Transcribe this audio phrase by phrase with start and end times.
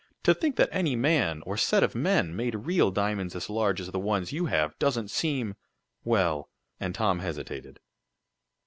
[0.23, 3.91] To think that any man, or set of men, made real diamonds as large as
[3.91, 5.53] the ones you have, doesn't seem
[6.03, 7.79] well" and Tom hesitated.